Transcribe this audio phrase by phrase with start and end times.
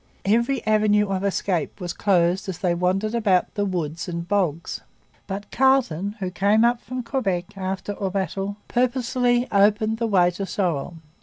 [0.25, 4.81] Every avenue of escape was closed as they wandered about the woods and bogs.
[5.27, 9.99] But Carleton, who came up from Quebec after the battle was all over, purposely opened
[9.99, 10.95] the way to Sorel.